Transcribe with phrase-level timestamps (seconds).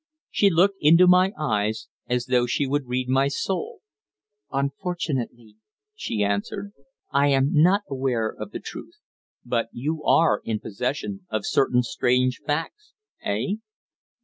[0.31, 3.81] She looked into my eyes, as though she would read my soul.
[4.51, 5.57] "Unfortunately,"
[5.93, 6.73] she answered,
[7.11, 8.97] "I am not aware of the truth."
[9.45, 13.57] "But you are in possession of certain strange facts eh?"